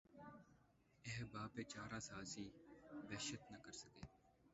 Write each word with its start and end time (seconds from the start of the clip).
احباب 1.05 1.53
چارہ 1.71 1.99
سازیٴ 1.99 2.53
وحشت 3.09 3.43
نہ 3.51 3.57
کرسکے 3.63 4.05